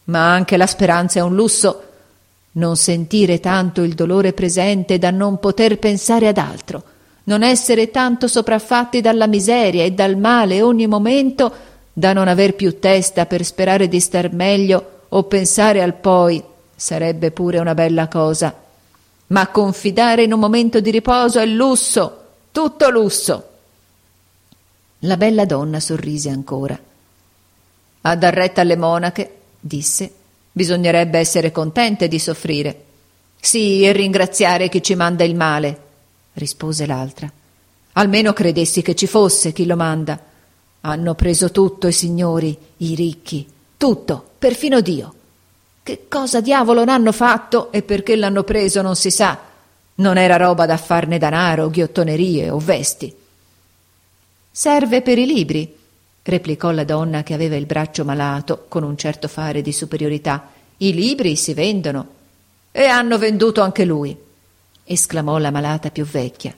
ma 0.04 0.32
anche 0.32 0.56
la 0.56 0.66
speranza 0.66 1.20
è 1.20 1.22
un 1.22 1.34
lusso. 1.34 1.82
Non 2.52 2.76
sentire 2.76 3.40
tanto 3.40 3.82
il 3.82 3.94
dolore 3.94 4.32
presente 4.32 4.98
da 4.98 5.10
non 5.10 5.38
poter 5.38 5.78
pensare 5.78 6.28
ad 6.28 6.38
altro 6.38 6.82
non 7.28 7.42
essere 7.42 7.90
tanto 7.90 8.26
sopraffatti 8.26 9.00
dalla 9.00 9.26
miseria 9.26 9.84
e 9.84 9.92
dal 9.92 10.16
male 10.16 10.62
ogni 10.62 10.86
momento 10.86 11.52
da 11.92 12.12
non 12.12 12.26
aver 12.26 12.54
più 12.54 12.78
testa 12.78 13.26
per 13.26 13.44
sperare 13.44 13.86
di 13.86 14.00
star 14.00 14.32
meglio 14.32 14.97
o 15.10 15.22
pensare 15.24 15.82
al 15.82 15.94
poi 15.94 16.42
sarebbe 16.74 17.30
pure 17.30 17.58
una 17.58 17.74
bella 17.74 18.08
cosa. 18.08 18.54
Ma 19.28 19.48
confidare 19.48 20.22
in 20.22 20.32
un 20.32 20.40
momento 20.40 20.80
di 20.80 20.90
riposo 20.90 21.38
è 21.38 21.46
lusso, 21.46 22.24
tutto 22.52 22.88
lusso. 22.90 23.48
La 25.00 25.16
bella 25.16 25.44
donna 25.44 25.80
sorrise 25.80 26.30
ancora. 26.30 26.78
A 28.00 28.16
dar 28.16 28.34
retta 28.34 28.62
alle 28.62 28.76
monache, 28.76 29.36
disse, 29.60 30.12
Bisognerebbe 30.58 31.20
essere 31.20 31.52
contente 31.52 32.08
di 32.08 32.18
soffrire. 32.18 32.84
Sì, 33.40 33.84
e 33.84 33.92
ringraziare 33.92 34.68
chi 34.68 34.82
ci 34.82 34.96
manda 34.96 35.22
il 35.22 35.36
male, 35.36 35.80
rispose 36.32 36.84
l'altra. 36.84 37.30
Almeno 37.92 38.32
credessi 38.32 38.82
che 38.82 38.96
ci 38.96 39.06
fosse 39.06 39.52
chi 39.52 39.66
lo 39.66 39.76
manda. 39.76 40.20
Hanno 40.80 41.14
preso 41.14 41.52
tutto 41.52 41.86
i 41.86 41.92
signori, 41.92 42.58
i 42.78 42.96
ricchi, 42.96 43.46
tutto, 43.76 44.27
perfino 44.38 44.80
Dio. 44.80 45.14
Che 45.82 46.06
cosa 46.08 46.40
diavolo 46.40 46.84
n'hanno 46.84 47.12
fatto 47.12 47.72
e 47.72 47.82
perché 47.82 48.14
l'hanno 48.14 48.44
preso 48.44 48.82
non 48.82 48.94
si 48.94 49.10
sa. 49.10 49.38
Non 49.96 50.16
era 50.16 50.36
roba 50.36 50.66
da 50.66 50.76
farne 50.76 51.18
danaro, 51.18 51.70
ghiottonerie 51.70 52.50
o 52.50 52.58
vesti. 52.58 53.14
Serve 54.50 55.02
per 55.02 55.18
i 55.18 55.26
libri, 55.26 55.74
replicò 56.22 56.70
la 56.70 56.84
donna 56.84 57.22
che 57.22 57.34
aveva 57.34 57.56
il 57.56 57.66
braccio 57.66 58.04
malato 58.04 58.66
con 58.68 58.82
un 58.82 58.96
certo 58.96 59.28
fare 59.28 59.62
di 59.62 59.72
superiorità. 59.72 60.50
I 60.76 60.92
libri 60.92 61.36
si 61.36 61.54
vendono. 61.54 62.16
E 62.70 62.84
hanno 62.84 63.18
venduto 63.18 63.62
anche 63.62 63.84
lui, 63.84 64.16
esclamò 64.84 65.38
la 65.38 65.50
malata 65.50 65.90
più 65.90 66.04
vecchia. 66.04 66.54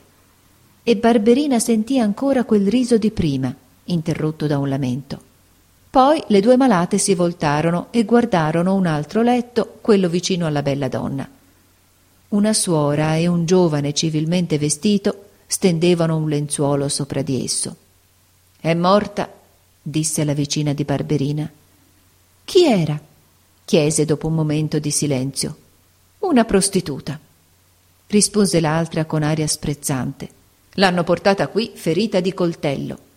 E 0.83 0.95
Barberina 0.97 1.57
sentì 1.57 1.99
ancora 1.99 2.43
quel 2.43 2.67
riso 2.67 2.97
di 2.97 3.11
prima, 3.11 3.53
interrotto 3.85 4.45
da 4.45 4.57
un 4.57 4.67
lamento. 4.67 5.29
Poi 5.91 6.23
le 6.27 6.39
due 6.39 6.55
malate 6.55 6.97
si 6.97 7.13
voltarono 7.15 7.87
e 7.91 8.05
guardarono 8.05 8.75
un 8.75 8.85
altro 8.85 9.21
letto, 9.21 9.79
quello 9.81 10.07
vicino 10.07 10.45
alla 10.47 10.61
bella 10.61 10.87
donna. 10.87 11.29
Una 12.29 12.53
suora 12.53 13.17
e 13.17 13.27
un 13.27 13.43
giovane 13.43 13.93
civilmente 13.93 14.57
vestito 14.57 15.25
stendevano 15.47 16.15
un 16.15 16.29
lenzuolo 16.29 16.87
sopra 16.87 17.21
di 17.21 17.43
esso. 17.43 17.75
È 18.57 18.73
morta, 18.73 19.29
disse 19.81 20.23
la 20.23 20.31
vicina 20.31 20.71
di 20.71 20.85
Barberina. 20.85 21.51
Chi 22.45 22.65
era? 22.65 22.97
chiese 23.65 24.05
dopo 24.05 24.27
un 24.27 24.35
momento 24.35 24.79
di 24.79 24.91
silenzio. 24.91 25.57
Una 26.19 26.45
prostituta, 26.45 27.19
rispose 28.07 28.61
l'altra 28.61 29.03
con 29.03 29.23
aria 29.23 29.45
sprezzante. 29.45 30.29
L'hanno 30.75 31.03
portata 31.03 31.49
qui 31.49 31.73
ferita 31.75 32.21
di 32.21 32.33
coltello. 32.33 33.09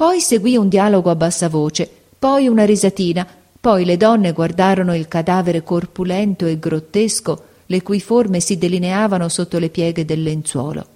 Poi 0.00 0.22
seguì 0.22 0.56
un 0.56 0.70
dialogo 0.70 1.10
a 1.10 1.14
bassa 1.14 1.50
voce, 1.50 1.86
poi 2.18 2.48
una 2.48 2.64
risatina, 2.64 3.26
poi 3.60 3.84
le 3.84 3.98
donne 3.98 4.32
guardarono 4.32 4.96
il 4.96 5.08
cadavere 5.08 5.62
corpulento 5.62 6.46
e 6.46 6.58
grottesco, 6.58 7.44
le 7.66 7.82
cui 7.82 8.00
forme 8.00 8.40
si 8.40 8.56
delineavano 8.56 9.28
sotto 9.28 9.58
le 9.58 9.68
pieghe 9.68 10.06
del 10.06 10.22
lenzuolo, 10.22 10.86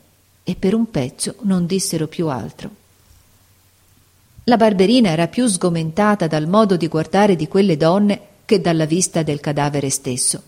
e 0.43 0.55
per 0.55 0.75
un 0.75 0.91
pezzo 0.91 1.35
non 1.41 1.67
dissero 1.67 2.09
più 2.09 2.29
altro. 2.29 2.71
La 4.45 4.57
barberina 4.57 5.11
era 5.11 5.29
più 5.29 5.49
sgomentata 5.49 6.27
dal 6.27 6.49
modo 6.49 6.79
di 6.79 6.89
guardare 6.89 7.37
di 7.37 7.47
quelle 7.47 7.77
donne 7.77 8.21
che 8.47 8.63
dalla 8.63 8.87
vista 8.87 9.23
del 9.23 9.39
cadavere 9.39 9.91
stesso. 9.91 10.43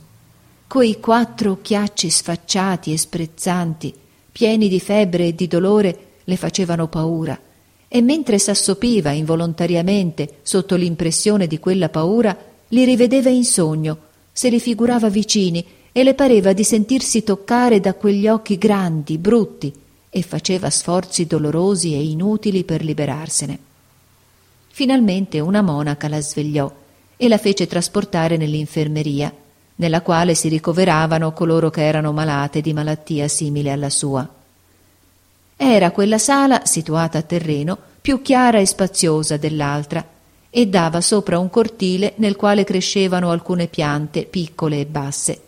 Quei 0.67 0.99
quattro 0.99 1.51
occhiacci 1.51 2.09
sfacciati 2.09 2.91
e 2.91 2.97
sprezzanti, 2.97 3.93
pieni 4.33 4.71
di 4.71 4.81
febbre 4.81 5.27
e 5.27 5.35
di 5.35 5.47
dolore, 5.47 5.99
le 6.25 6.37
facevano 6.39 6.89
paura, 6.89 7.39
e 7.89 8.03
mentre 8.03 8.39
s'assopiva 8.39 9.11
involontariamente 9.11 10.39
sotto 10.43 10.75
l'impressione 10.77 11.47
di 11.47 11.59
quella 11.59 11.89
paura, 11.89 12.37
li 12.69 12.85
rivedeva 12.85 13.31
in 13.31 13.45
sogno, 13.45 13.99
se 14.33 14.49
li 14.49 14.61
figurava 14.61 15.09
vicini 15.09 15.65
e 15.93 16.03
le 16.03 16.15
pareva 16.15 16.53
di 16.53 16.65
sentirsi 16.65 17.23
toccare 17.23 17.81
da 17.81 17.95
quegli 17.95 18.29
occhi 18.29 18.59
grandi, 18.59 19.19
brutti, 19.19 19.73
e 20.11 20.23
faceva 20.23 20.71
sforzi 20.71 21.27
dolorosi 21.27 21.95
e 21.95 22.03
inutili 22.03 22.65
per 22.65 22.83
liberarsene. 22.83 23.59
Finalmente 24.69 25.41
una 25.41 25.63
monaca 25.63 26.09
la 26.09 26.21
svegliò 26.21 26.71
e 27.17 27.29
la 27.29 27.39
fece 27.39 27.67
trasportare 27.67 28.37
nell'infermeria, 28.37 29.33
nella 29.77 30.03
quale 30.03 30.35
si 30.35 30.49
ricoveravano 30.49 31.33
coloro 31.33 31.71
che 31.71 31.83
erano 31.83 32.13
malate 32.13 32.61
di 32.61 32.73
malattia 32.73 33.29
simile 33.29 33.71
alla 33.71 33.91
sua. 33.91 34.36
Era 35.57 35.91
quella 35.91 36.19
sala, 36.19 36.63
situata 36.65 37.19
a 37.19 37.23
terreno, 37.23 37.79
più 38.01 38.21
chiara 38.21 38.59
e 38.59 38.67
spaziosa 38.67 39.39
dell'altra, 39.39 40.05
e 40.51 40.67
dava 40.69 41.01
sopra 41.01 41.39
un 41.39 41.49
cortile 41.49 42.13
nel 42.17 42.37
quale 42.37 42.65
crescevano 42.65 43.31
alcune 43.31 43.67
piante 43.67 44.25
piccole 44.25 44.81
e 44.81 44.87
basse. 44.87 45.41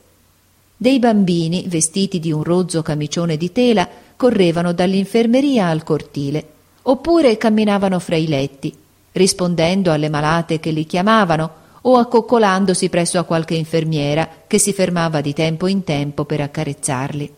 Dei 0.76 0.98
bambini, 0.98 1.64
vestiti 1.66 2.20
di 2.20 2.32
un 2.32 2.42
rozzo 2.42 2.82
camicione 2.82 3.36
di 3.36 3.52
tela, 3.52 3.88
correvano 4.16 4.72
dall'infermeria 4.72 5.66
al 5.66 5.82
cortile, 5.82 6.46
oppure 6.82 7.36
camminavano 7.36 7.98
fra 7.98 8.16
i 8.16 8.26
letti, 8.26 8.74
rispondendo 9.12 9.92
alle 9.92 10.08
malate 10.08 10.58
che 10.58 10.70
li 10.70 10.86
chiamavano 10.86 11.50
o 11.82 11.96
accoccolandosi 11.96 12.88
presso 12.88 13.18
a 13.18 13.24
qualche 13.24 13.54
infermiera 13.54 14.28
che 14.46 14.58
si 14.58 14.72
fermava 14.72 15.20
di 15.20 15.32
tempo 15.32 15.66
in 15.66 15.84
tempo 15.84 16.24
per 16.24 16.40
accarezzarli. 16.40 17.37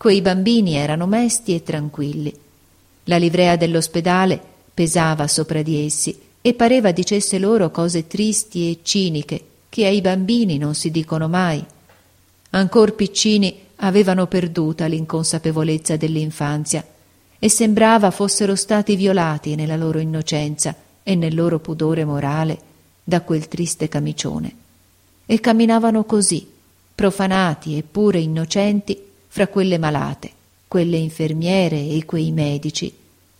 Quei 0.00 0.22
bambini 0.22 0.76
erano 0.76 1.04
mesti 1.06 1.54
e 1.54 1.62
tranquilli. 1.62 2.34
La 3.04 3.18
livrea 3.18 3.56
dell'ospedale 3.56 4.40
pesava 4.72 5.28
sopra 5.28 5.60
di 5.60 5.84
essi 5.84 6.18
e 6.40 6.54
pareva 6.54 6.90
dicesse 6.90 7.38
loro 7.38 7.70
cose 7.70 8.06
tristi 8.06 8.70
e 8.70 8.78
ciniche 8.82 9.44
che 9.68 9.84
ai 9.84 10.00
bambini 10.00 10.56
non 10.56 10.74
si 10.74 10.90
dicono 10.90 11.28
mai. 11.28 11.62
Ancor 12.48 12.94
piccini 12.94 13.54
avevano 13.76 14.26
perduta 14.26 14.86
l'inconsapevolezza 14.86 15.98
dell'infanzia 15.98 16.82
e 17.38 17.50
sembrava 17.50 18.10
fossero 18.10 18.54
stati 18.54 18.96
violati 18.96 19.54
nella 19.54 19.76
loro 19.76 19.98
innocenza 19.98 20.74
e 21.02 21.14
nel 21.14 21.34
loro 21.34 21.58
pudore 21.58 22.06
morale 22.06 22.58
da 23.04 23.20
quel 23.20 23.48
triste 23.48 23.86
camicione. 23.88 24.54
E 25.26 25.40
camminavano 25.40 26.04
così, 26.04 26.50
profanati 26.94 27.76
eppure 27.76 28.18
innocenti, 28.18 29.08
fra 29.32 29.46
quelle 29.46 29.78
malate, 29.78 30.30
quelle 30.66 30.96
infermiere 30.96 31.76
e 31.76 32.04
quei 32.04 32.32
medici, 32.32 32.92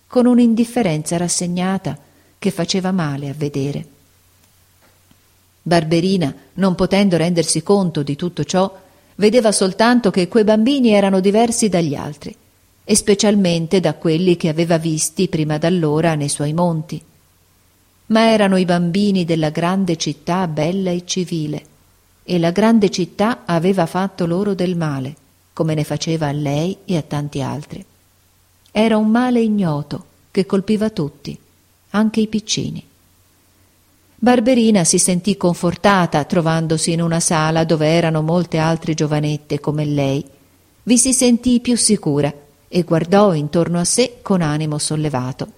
con 0.07 0.27
un'indifferenza 0.27 1.17
rassegnata 1.17 1.99
che 2.39 2.51
faceva 2.53 2.93
male 2.93 3.29
a 3.29 3.35
vedere. 3.37 3.85
Barberina, 5.63 6.33
non 6.55 6.77
potendo 6.77 7.17
rendersi 7.17 7.65
conto 7.65 8.05
di 8.05 8.15
tutto 8.15 8.45
ciò, 8.45 8.73
vedeva 9.17 9.51
soltanto 9.51 10.13
che 10.13 10.29
quei 10.29 10.45
bambini 10.45 10.91
erano 10.91 11.19
diversi 11.19 11.69
dagli 11.69 11.97
altri 11.97 12.35
e 12.85 12.95
specialmente 12.95 13.81
da 13.81 13.95
quelli 13.95 14.37
che 14.37 14.49
aveva 14.49 14.79
visti 14.79 15.27
prima 15.29 15.59
d'allora 15.59 16.15
nei 16.15 16.29
suoi 16.29 16.53
monti. 16.53 17.03
Ma 18.07 18.31
erano 18.31 18.57
i 18.57 18.65
bambini 18.65 19.25
della 19.25 19.51
grande 19.51 19.97
città 19.97 20.47
bella 20.47 20.91
e 20.91 21.05
civile, 21.05 21.65
e 22.23 22.39
la 22.39 22.53
grande 22.53 22.91
città 22.91 23.43
aveva 23.45 23.87
fatto 23.87 24.25
loro 24.25 24.55
del 24.55 24.77
male, 24.77 25.17
come 25.61 25.75
ne 25.75 25.85
faceva 25.85 26.29
a 26.29 26.33
lei 26.33 26.75
e 26.87 26.97
a 26.97 27.03
tanti 27.03 27.43
altri. 27.43 27.85
Era 28.71 28.97
un 28.97 29.11
male 29.11 29.43
ignoto 29.43 30.05
che 30.31 30.47
colpiva 30.47 30.89
tutti, 30.89 31.39
anche 31.91 32.21
i 32.21 32.29
piccini. 32.29 32.83
Barberina 34.15 34.85
si 34.85 34.99
sentì 34.99 35.37
confortata 35.37 36.25
trovandosi 36.25 36.93
in 36.93 37.03
una 37.03 37.21
sala 37.21 37.65
dove 37.65 37.89
erano 37.89 38.23
molte 38.23 38.57
altre 38.57 38.95
giovanette 38.95 39.61
come 39.61 39.85
lei. 39.85 40.25
Vi 40.83 40.97
si 40.97 41.13
sentì 41.13 41.61
più 41.61 41.77
sicura 41.77 42.33
e 42.67 42.83
guardò 42.83 43.35
intorno 43.35 43.81
a 43.81 43.85
sé 43.85 44.21
con 44.23 44.41
animo 44.41 44.79
sollevato. 44.79 45.53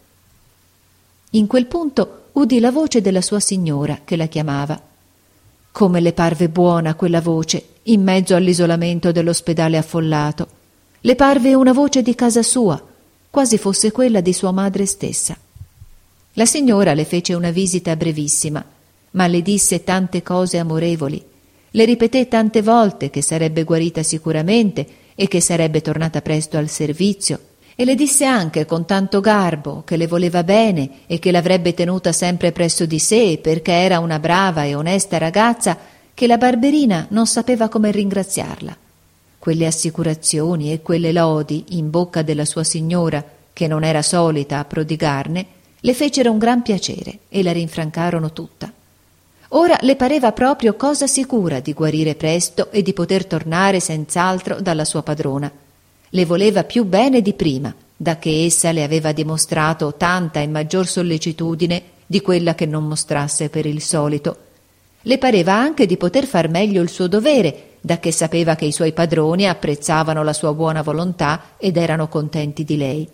In 1.31 1.47
quel 1.47 1.67
punto 1.67 2.23
udì 2.33 2.59
la 2.59 2.73
voce 2.73 3.01
della 3.01 3.23
sua 3.23 3.39
signora 3.39 4.01
che 4.05 4.17
la 4.17 4.27
chiamava. 4.27 4.83
Come 5.71 6.01
le 6.01 6.13
parve 6.13 6.49
buona 6.49 6.97
quella 6.97 7.21
voce 7.21 7.67
in 7.85 8.03
mezzo 8.03 8.35
all'isolamento 8.35 9.13
dell'ospedale 9.13 9.77
affollato. 9.77 10.49
Le 11.01 11.17
parve 11.17 11.55
una 11.55 11.73
voce 11.73 12.03
di 12.03 12.15
casa 12.15 12.43
sua, 12.43 12.81
quasi 13.29 13.59
fosse 13.59 13.91
quella 13.91 14.21
di 14.21 14.33
sua 14.33 14.53
madre 14.53 14.87
stessa. 14.87 15.37
La 16.35 16.47
signora 16.47 16.95
le 16.95 17.05
fece 17.05 17.35
una 17.35 17.51
visita 17.51 17.97
brevissima, 17.97 18.65
ma 19.13 19.27
le 19.27 19.43
disse 19.43 19.83
tante 19.83 20.23
cose 20.23 20.59
amorevoli. 20.59 21.23
Le 21.71 21.85
ripeté 21.85 22.29
tante 22.29 22.63
volte 22.63 23.11
che 23.11 23.23
sarebbe 23.23 23.65
guarita 23.65 24.03
sicuramente 24.03 24.87
e 25.15 25.27
che 25.29 25.41
sarebbe 25.41 25.81
tornata 25.81 26.23
presto 26.23 26.57
al 26.57 26.69
servizio, 26.69 27.39
e 27.75 27.85
le 27.85 27.95
disse 27.95 28.25
anche 28.25 28.67
con 28.67 28.85
tanto 28.85 29.21
garbo 29.21 29.83
che 29.85 29.97
le 29.97 30.07
voleva 30.07 30.45
bene 30.45 31.01
e 31.07 31.19
che 31.19 31.31
l'avrebbe 31.31 31.75
tenuta 31.75 32.13
sempre 32.13 32.53
presso 32.53 32.87
di 32.87 32.99
sé 32.99 33.39
perché 33.43 33.73
era 33.73 33.99
una 33.99 34.19
brava 34.19 34.65
e 34.65 34.75
onesta 34.75 35.19
ragazza 35.19 35.77
che 36.15 36.27
la 36.27 36.39
barberina 36.39 37.07
non 37.11 37.27
sapeva 37.27 37.69
come 37.69 37.91
ringraziarla. 37.91 38.77
Quelle 39.39 39.67
assicurazioni 39.67 40.73
e 40.73 40.83
quelle 40.83 41.13
lodi 41.13 41.65
in 41.71 41.91
bocca 41.91 42.23
della 42.23 42.45
sua 42.45 42.65
signora, 42.65 43.25
che 43.53 43.67
non 43.67 43.83
era 43.83 44.03
solita 44.03 44.59
a 44.59 44.65
prodigarne, 44.65 45.47
le 45.81 45.95
fecero 45.95 46.31
un 46.31 46.39
gran 46.39 46.63
piacere 46.63 47.21
e 47.29 47.43
la 47.43 47.53
rinfrancarono 47.53 48.33
tutta. 48.33 48.73
Ora 49.55 49.77
le 49.81 49.97
pareva 49.97 50.33
proprio 50.33 50.75
cosa 50.75 51.07
sicura 51.07 51.61
di 51.61 51.73
guarire 51.73 52.15
presto 52.15 52.71
e 52.71 52.83
di 52.83 52.93
poter 52.93 53.27
tornare 53.27 53.81
senz'altro 53.81 54.61
dalla 54.61 54.85
sua 54.85 55.03
padrona. 55.03 55.51
Le 56.09 56.25
voleva 56.25 56.65
più 56.65 56.85
bene 56.85 57.21
di 57.21 57.35
prima, 57.35 57.75
da 57.95 58.19
che 58.19 58.45
essa 58.45 58.73
le 58.73 58.83
aveva 58.83 59.13
dimostrato 59.13 59.95
tanta 59.97 60.41
e 60.41 60.47
maggior 60.47 60.87
sollecitudine 60.87 61.83
di 62.07 62.21
quella 62.21 62.55
che 62.55 62.67
non 62.67 62.87
mostrasse 62.87 63.49
per 63.49 63.67
il 63.67 63.83
solito. 63.83 64.37
Le 65.03 65.19
pareva 65.19 65.55
anche 65.55 65.87
di 65.87 65.97
poter 65.97 66.27
far 66.27 66.49
meglio 66.49 66.81
il 66.81 66.89
suo 66.89 67.09
dovere, 67.09 67.71
da 67.81 67.99
che 67.99 68.13
sapeva 68.13 68.55
che 68.55 68.67
i 68.67 68.73
suoi 68.73 68.93
padroni 68.93 69.49
apprezzavano 69.49 70.23
la 70.23 70.33
sua 70.33 70.53
buona 70.55 70.83
volontà 70.83 71.55
ed 71.57 71.77
erano 71.77 72.09
contenti 72.09 72.65
di 72.65 72.77
lei. 72.77 73.09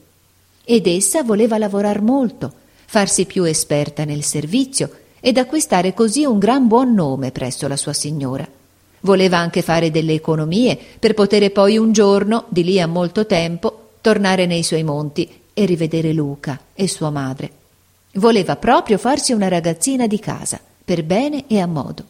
Ed 0.64 0.87
essa 0.87 1.23
voleva 1.23 1.57
lavorar 1.57 2.02
molto, 2.02 2.52
farsi 2.85 3.25
più 3.25 3.45
esperta 3.45 4.04
nel 4.04 4.23
servizio 4.23 4.90
ed 5.21 5.38
acquistare 5.38 5.95
così 5.95 6.25
un 6.25 6.38
gran 6.38 6.68
buon 6.68 6.92
nome 6.92 7.30
presso 7.30 7.66
la 7.66 7.76
sua 7.76 7.95
signora. 7.95 8.47
Voleva 9.00 9.38
anche 9.38 9.62
fare 9.62 9.90
delle 9.90 10.12
economie 10.12 10.78
per 10.99 11.14
potere 11.14 11.49
poi 11.50 11.78
un 11.78 11.92
giorno, 11.92 12.45
di 12.49 12.64
lì 12.64 12.78
a 12.80 12.87
molto 12.87 13.25
tempo, 13.25 13.92
tornare 14.02 14.45
nei 14.45 14.62
suoi 14.62 14.83
monti 14.83 15.28
e 15.54 15.64
rivedere 15.64 16.12
Luca 16.12 16.61
e 16.75 16.87
sua 16.87 17.09
madre. 17.09 17.50
Voleva 18.14 18.57
proprio 18.57 18.99
farsi 18.99 19.33
una 19.33 19.49
ragazzina 19.49 20.07
di 20.07 20.18
casa, 20.18 20.61
per 20.88 21.04
bene 21.04 21.45
e 21.49 21.61
a 21.61 21.66
modo. 21.66 22.02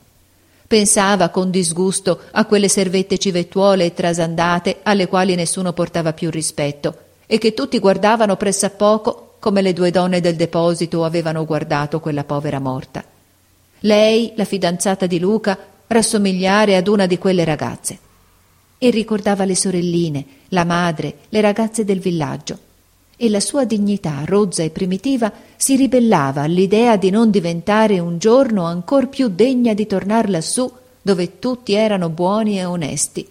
Pensava 0.69 1.31
con 1.31 1.51
disgusto 1.51 2.21
a 2.31 2.45
quelle 2.45 2.69
servette 2.69 3.19
civettuole 3.19 3.87
e 3.87 3.93
trasandate 3.93 4.77
alle 4.85 5.09
quali 5.09 5.35
nessuno 5.35 5.73
portava 5.73 6.13
più 6.13 6.31
rispetto 6.31 6.97
e 7.27 7.39
che 7.39 7.55
tutti 7.55 7.81
guardavano 7.81 8.37
pressappoco 8.37 9.35
come 9.41 9.63
le 9.63 9.73
due 9.73 9.91
donne 9.91 10.21
del 10.21 10.37
deposito 10.37 11.03
avevano 11.03 11.45
guardato 11.45 11.99
quella 11.99 12.23
povera 12.23 12.61
morta. 12.61 13.03
Lei, 13.81 14.35
la 14.37 14.45
fidanzata 14.45 15.07
di 15.07 15.19
Luca, 15.19 15.59
rassomigliare 15.89 16.77
ad 16.77 16.87
una 16.87 17.07
di 17.07 17.19
quelle 17.19 17.43
ragazze. 17.43 17.99
E 18.79 18.91
ricordava 18.91 19.45
le 19.45 19.57
sorelline, 19.57 20.25
la 20.51 20.65
madre, 20.65 21.17
le 21.31 21.41
ragazze 21.41 21.85
del 21.85 21.99
villaggio. 21.99 22.59
E 23.21 23.29
la 23.29 23.41
sua 23.41 23.65
dignità 23.65 24.23
rozza 24.25 24.63
e 24.63 24.71
primitiva 24.71 25.33
si 25.57 25.75
ribellava 25.75 26.43
all'idea 26.43 26.97
di 26.97 27.11
non 27.11 27.31
diventare 27.31 27.99
un 27.99 28.19
giorno 28.19 28.65
ancor 28.65 29.09
più 29.09 29.27
degna 29.27 29.75
di 29.75 29.89
tornar 29.89 30.31
lassù 30.31 30.71
dove 31.03 31.41
tutti 31.41 31.73
erano 31.73 32.11
buoni 32.11 32.59
e 32.61 32.65
onesti, 32.65 33.27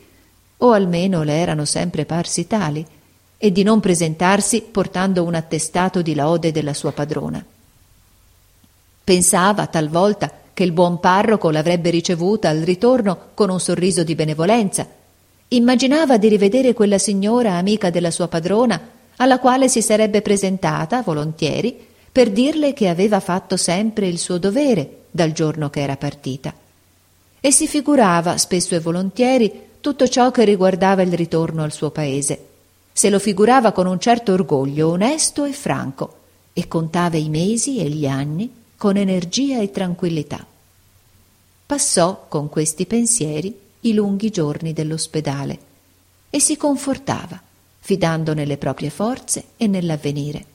o 0.57 0.71
almeno 0.71 1.23
le 1.23 1.37
erano 1.37 1.63
sempre 1.63 2.03
parsi 2.03 2.47
tali, 2.47 2.85
e 3.37 3.51
di 3.51 3.63
non 3.63 3.79
presentarsi 3.79 4.61
portando 4.61 5.23
un 5.23 5.35
attestato 5.35 6.01
di 6.01 6.15
lode 6.15 6.51
della 6.51 6.73
sua 6.73 6.91
padrona. 6.91 7.43
Pensava 9.05 9.67
talvolta 9.67 10.29
che 10.53 10.63
il 10.63 10.73
buon 10.73 10.99
parroco 10.99 11.49
l'avrebbe 11.49 11.91
ricevuta 11.91 12.49
al 12.49 12.57
ritorno 12.57 13.27
con 13.35 13.49
un 13.49 13.59
sorriso 13.61 14.03
di 14.03 14.15
benevolenza. 14.15 14.85
Immaginava 15.49 16.17
di 16.17 16.27
rivedere 16.27 16.73
quella 16.73 16.97
signora 16.97 17.53
amica 17.53 17.89
della 17.89 18.11
sua 18.11 18.27
padrona, 18.27 18.81
alla 19.17 19.39
quale 19.39 19.69
si 19.69 19.81
sarebbe 19.81 20.21
presentata 20.21 21.01
volontieri 21.01 21.85
per 22.11 22.31
dirle 22.31 22.73
che 22.73 22.87
aveva 22.87 23.19
fatto 23.19 23.57
sempre 23.57 24.07
il 24.07 24.17
suo 24.17 24.37
dovere 24.37 25.03
dal 25.11 25.31
giorno 25.31 25.69
che 25.69 25.81
era 25.81 25.97
partita. 25.97 26.53
E 27.39 27.51
si 27.51 27.67
figurava, 27.67 28.37
spesso 28.37 28.75
e 28.75 28.79
volontieri, 28.79 29.65
tutto 29.79 30.07
ciò 30.07 30.31
che 30.31 30.43
riguardava 30.43 31.01
il 31.01 31.13
ritorno 31.13 31.63
al 31.63 31.71
suo 31.71 31.91
paese. 31.91 32.45
Se 32.91 33.09
lo 33.09 33.19
figurava 33.19 33.71
con 33.71 33.85
un 33.85 33.99
certo 33.99 34.33
orgoglio 34.33 34.89
onesto 34.89 35.45
e 35.45 35.53
franco, 35.53 36.15
e 36.53 36.67
contava 36.67 37.17
i 37.17 37.29
mesi 37.29 37.77
e 37.77 37.87
gli 37.87 38.07
anni 38.07 38.51
con 38.75 38.97
energia 38.97 39.59
e 39.59 39.69
tranquillità. 39.69 40.43
Passò 41.67 42.25
con 42.27 42.49
questi 42.49 42.87
pensieri 42.87 43.55
i 43.81 43.93
lunghi 43.93 44.31
giorni 44.31 44.73
dell'ospedale 44.73 45.59
e 46.31 46.39
si 46.39 46.57
confortava, 46.57 47.39
fidando 47.87 48.33
nelle 48.33 48.57
proprie 48.57 48.89
forze 48.89 49.45
e 49.55 49.65
nell'avvenire. 49.65 50.45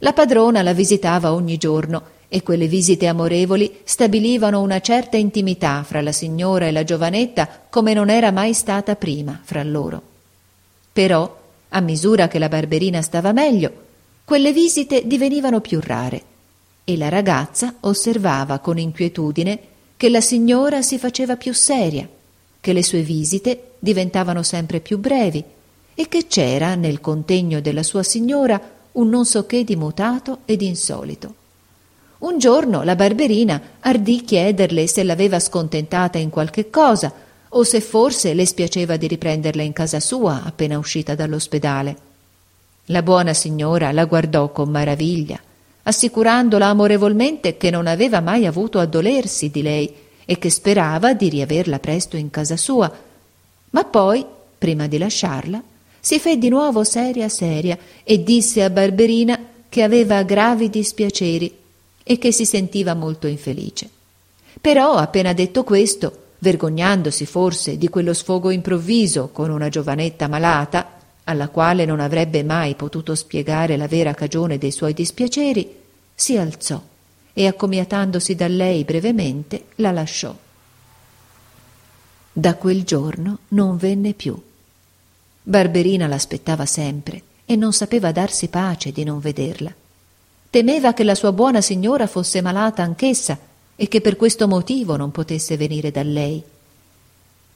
La 0.00 0.12
padrona 0.12 0.60
la 0.60 0.74
visitava 0.74 1.32
ogni 1.32 1.56
giorno 1.56 2.02
e 2.28 2.42
quelle 2.42 2.66
visite 2.66 3.06
amorevoli 3.06 3.78
stabilivano 3.82 4.60
una 4.60 4.78
certa 4.82 5.16
intimità 5.16 5.82
fra 5.84 6.02
la 6.02 6.12
signora 6.12 6.66
e 6.66 6.70
la 6.70 6.84
giovanetta 6.84 7.48
come 7.70 7.94
non 7.94 8.10
era 8.10 8.30
mai 8.30 8.52
stata 8.52 8.94
prima 8.94 9.40
fra 9.42 9.62
loro. 9.62 10.02
Però, 10.92 11.38
a 11.70 11.80
misura 11.80 12.28
che 12.28 12.38
la 12.38 12.50
barberina 12.50 13.00
stava 13.00 13.32
meglio, 13.32 13.72
quelle 14.26 14.52
visite 14.52 15.06
divenivano 15.06 15.62
più 15.62 15.80
rare 15.82 16.22
e 16.84 16.98
la 16.98 17.08
ragazza 17.08 17.76
osservava 17.80 18.58
con 18.58 18.76
inquietudine 18.76 19.60
che 19.96 20.10
la 20.10 20.20
signora 20.20 20.82
si 20.82 20.98
faceva 20.98 21.36
più 21.36 21.54
seria, 21.54 22.06
che 22.60 22.72
le 22.74 22.82
sue 22.82 23.00
visite 23.00 23.70
diventavano 23.78 24.42
sempre 24.42 24.80
più 24.80 24.98
brevi 24.98 25.42
e 25.94 26.08
che 26.08 26.26
c'era 26.26 26.74
nel 26.74 27.00
contegno 27.00 27.60
della 27.60 27.82
sua 27.82 28.02
signora 28.02 28.60
un 28.92 29.08
non 29.08 29.24
so 29.24 29.46
che 29.46 29.64
di 29.64 29.76
mutato 29.76 30.38
ed 30.44 30.62
insolito. 30.62 31.34
Un 32.18 32.38
giorno 32.38 32.82
la 32.82 32.96
barberina 32.96 33.60
ardì 33.80 34.22
chiederle 34.22 34.86
se 34.86 35.02
l'aveva 35.04 35.38
scontentata 35.38 36.18
in 36.18 36.28
qualche 36.28 36.68
cosa 36.68 37.12
o 37.48 37.64
se 37.64 37.80
forse 37.80 38.34
le 38.34 38.46
spiaceva 38.46 38.96
di 38.96 39.06
riprenderla 39.06 39.62
in 39.62 39.72
casa 39.72 40.00
sua 40.00 40.42
appena 40.44 40.78
uscita 40.78 41.14
dall'ospedale. 41.14 41.96
La 42.86 43.02
buona 43.02 43.32
signora 43.32 43.92
la 43.92 44.04
guardò 44.04 44.50
con 44.52 44.68
maraviglia, 44.68 45.40
assicurandola 45.82 46.66
amorevolmente 46.66 47.56
che 47.56 47.70
non 47.70 47.86
aveva 47.86 48.20
mai 48.20 48.46
avuto 48.46 48.78
a 48.78 48.86
dolersi 48.86 49.50
di 49.50 49.62
lei 49.62 49.94
e 50.24 50.38
che 50.38 50.50
sperava 50.50 51.14
di 51.14 51.28
riaverla 51.28 51.78
presto 51.78 52.16
in 52.16 52.30
casa 52.30 52.56
sua. 52.56 52.92
Ma 53.70 53.84
poi, 53.84 54.24
prima 54.58 54.86
di 54.86 54.98
lasciarla, 54.98 55.62
si 56.00 56.18
fe 56.18 56.38
di 56.38 56.48
nuovo 56.48 56.82
seria 56.82 57.28
seria 57.28 57.78
e 58.02 58.22
disse 58.22 58.62
a 58.62 58.70
Barberina 58.70 59.38
che 59.68 59.82
aveva 59.82 60.22
gravi 60.22 60.68
dispiaceri 60.68 61.56
e 62.02 62.18
che 62.18 62.32
si 62.32 62.44
sentiva 62.44 62.94
molto 62.94 63.26
infelice. 63.26 63.88
Però, 64.60 64.94
appena 64.96 65.32
detto 65.32 65.62
questo, 65.62 66.16
vergognandosi 66.38 67.24
forse 67.26 67.78
di 67.78 67.88
quello 67.88 68.12
sfogo 68.12 68.50
improvviso 68.50 69.28
con 69.28 69.50
una 69.50 69.68
giovanetta 69.68 70.26
malata, 70.26 70.98
alla 71.24 71.48
quale 71.48 71.84
non 71.84 72.00
avrebbe 72.00 72.42
mai 72.42 72.74
potuto 72.74 73.14
spiegare 73.14 73.76
la 73.76 73.86
vera 73.86 74.14
cagione 74.14 74.58
dei 74.58 74.72
suoi 74.72 74.92
dispiaceri, 74.94 75.76
si 76.14 76.36
alzò 76.36 76.82
e, 77.32 77.46
accomiatandosi 77.46 78.34
da 78.34 78.48
lei 78.48 78.84
brevemente, 78.84 79.66
la 79.76 79.92
lasciò. 79.92 80.34
Da 82.32 82.54
quel 82.56 82.82
giorno 82.84 83.38
non 83.48 83.76
venne 83.76 84.14
più. 84.14 84.40
Barberina 85.42 86.06
l'aspettava 86.06 86.66
sempre 86.66 87.22
e 87.46 87.56
non 87.56 87.72
sapeva 87.72 88.12
darsi 88.12 88.48
pace 88.48 88.92
di 88.92 89.04
non 89.04 89.20
vederla. 89.20 89.74
Temeva 90.50 90.92
che 90.92 91.04
la 91.04 91.14
sua 91.14 91.32
buona 91.32 91.60
signora 91.60 92.06
fosse 92.06 92.40
malata 92.40 92.82
anch'essa 92.82 93.38
e 93.74 93.88
che 93.88 94.00
per 94.00 94.16
questo 94.16 94.46
motivo 94.46 94.96
non 94.96 95.10
potesse 95.10 95.56
venire 95.56 95.90
da 95.90 96.02
lei. 96.02 96.42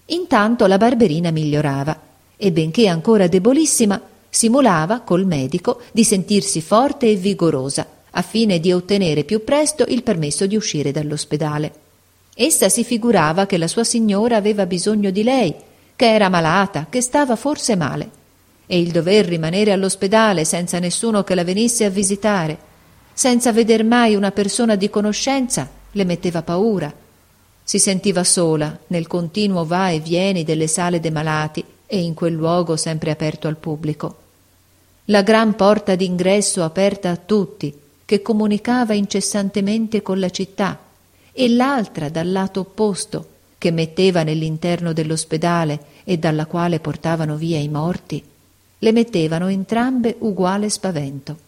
Intanto 0.06 0.66
la 0.66 0.78
Barberina 0.78 1.30
migliorava 1.30 2.00
e 2.36 2.52
benché 2.52 2.88
ancora 2.88 3.26
debolissima, 3.26 4.00
simulava 4.28 5.00
col 5.00 5.26
medico 5.26 5.80
di 5.92 6.02
sentirsi 6.02 6.60
forte 6.60 7.08
e 7.08 7.14
vigorosa, 7.14 7.86
a 8.10 8.22
fine 8.22 8.58
di 8.60 8.72
ottenere 8.72 9.24
più 9.24 9.44
presto 9.44 9.84
il 9.88 10.02
permesso 10.02 10.46
di 10.46 10.56
uscire 10.56 10.90
dall'ospedale. 10.90 11.72
Essa 12.34 12.68
si 12.68 12.82
figurava 12.82 13.46
che 13.46 13.58
la 13.58 13.68
sua 13.68 13.84
signora 13.84 14.36
aveva 14.36 14.66
bisogno 14.66 15.10
di 15.10 15.22
lei 15.22 15.54
che 15.96 16.12
era 16.12 16.28
malata, 16.28 16.86
che 16.90 17.00
stava 17.00 17.36
forse 17.36 17.76
male, 17.76 18.10
e 18.66 18.78
il 18.78 18.90
dover 18.90 19.26
rimanere 19.26 19.72
all'ospedale 19.72 20.44
senza 20.44 20.78
nessuno 20.78 21.22
che 21.22 21.34
la 21.34 21.44
venisse 21.44 21.84
a 21.84 21.90
visitare, 21.90 22.58
senza 23.12 23.52
veder 23.52 23.84
mai 23.84 24.14
una 24.14 24.32
persona 24.32 24.74
di 24.74 24.90
conoscenza, 24.90 25.68
le 25.92 26.04
metteva 26.04 26.42
paura. 26.42 26.92
Si 27.62 27.78
sentiva 27.78 28.24
sola 28.24 28.76
nel 28.88 29.06
continuo 29.06 29.64
va 29.64 29.90
e 29.90 30.00
vieni 30.00 30.42
delle 30.42 30.66
sale 30.66 31.00
dei 31.00 31.10
malati 31.10 31.64
e 31.86 32.00
in 32.00 32.14
quel 32.14 32.34
luogo 32.34 32.76
sempre 32.76 33.10
aperto 33.10 33.46
al 33.46 33.56
pubblico. 33.56 34.16
La 35.06 35.22
gran 35.22 35.54
porta 35.54 35.94
d'ingresso 35.94 36.62
aperta 36.64 37.10
a 37.10 37.16
tutti, 37.16 37.72
che 38.04 38.22
comunicava 38.22 38.94
incessantemente 38.94 40.02
con 40.02 40.18
la 40.18 40.30
città, 40.30 40.78
e 41.32 41.48
l'altra 41.48 42.08
dal 42.08 42.30
lato 42.30 42.60
opposto, 42.60 43.28
che 43.64 43.70
metteva 43.70 44.24
nell'interno 44.24 44.92
dell'ospedale 44.92 45.80
e 46.04 46.18
dalla 46.18 46.44
quale 46.44 46.80
portavano 46.80 47.36
via 47.36 47.58
i 47.58 47.70
morti, 47.70 48.22
le 48.78 48.92
mettevano 48.92 49.48
entrambe 49.48 50.16
uguale 50.18 50.68
spavento. 50.68 51.38